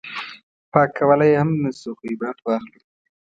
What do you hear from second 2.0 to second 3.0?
عبرت واخلو.